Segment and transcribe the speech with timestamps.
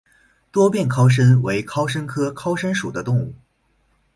[0.51, 3.35] 多变尻参为尻参科尻参属的动物。